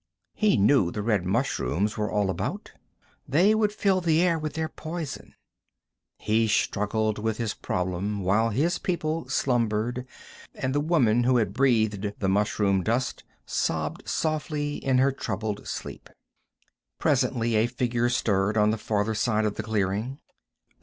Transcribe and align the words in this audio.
He 0.33 0.57
knew 0.57 0.89
the 0.89 1.03
red 1.03 1.27
mushrooms 1.27 1.95
were 1.95 2.09
all 2.11 2.31
about. 2.31 2.71
They 3.29 3.53
would 3.53 3.71
fill 3.71 4.01
the 4.01 4.19
air 4.23 4.39
with 4.39 4.53
their 4.53 4.67
poison. 4.67 5.35
He 6.17 6.47
struggled 6.47 7.19
with 7.19 7.37
his 7.37 7.53
problem 7.53 8.21
while 8.21 8.49
his 8.49 8.79
people 8.79 9.29
slumbered, 9.29 10.07
and 10.55 10.73
the 10.73 10.79
woman 10.79 11.23
who 11.25 11.37
had 11.37 11.53
breathed 11.53 12.13
the 12.17 12.27
mushroom 12.29 12.81
dust 12.81 13.23
sobbed 13.45 14.09
softly 14.09 14.77
in 14.77 14.97
her 14.97 15.11
troubled 15.11 15.67
sleep. 15.67 16.09
Presently 16.97 17.53
a 17.53 17.67
figure 17.67 18.09
stirred 18.09 18.57
on 18.57 18.71
the 18.71 18.79
farther 18.79 19.13
side 19.13 19.45
of 19.45 19.53
the 19.53 19.61
clearing. 19.61 20.19